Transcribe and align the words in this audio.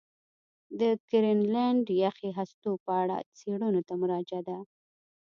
د 0.79 0.81
ګرینلنډ 1.09 1.85
یخي 2.03 2.29
هستو 2.39 2.71
په 2.85 2.91
اړه 3.01 3.15
څېړنو 3.37 3.81
ته 3.87 3.93
مراجعه 4.01 4.41
ده. 4.47 4.57